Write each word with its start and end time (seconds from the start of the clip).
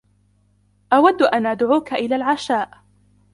أود 0.93 1.21
ان 1.23 1.45
ادعوك 1.45 1.93
إلى 1.93 2.15
العشاء. 2.15 2.83